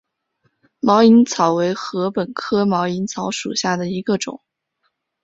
[0.79, 4.41] 毛颖草为禾本科毛颖草属下的一个种。